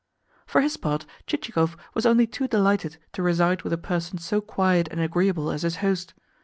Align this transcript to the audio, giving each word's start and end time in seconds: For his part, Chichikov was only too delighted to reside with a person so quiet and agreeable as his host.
For 0.47 0.61
his 0.61 0.77
part, 0.77 1.05
Chichikov 1.27 1.77
was 1.93 2.07
only 2.07 2.25
too 2.25 2.47
delighted 2.47 2.97
to 3.13 3.21
reside 3.21 3.61
with 3.61 3.71
a 3.71 3.77
person 3.77 4.17
so 4.17 4.41
quiet 4.41 4.87
and 4.89 4.99
agreeable 4.99 5.51
as 5.51 5.61
his 5.61 5.75
host. 5.75 6.15